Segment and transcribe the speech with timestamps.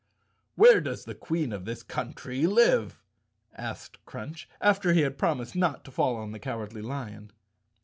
[0.55, 3.03] "Where does the Queen of this country live?"
[3.55, 7.31] asked Crunch, after he had promised not to fall on the Cow¬ ardly Lion.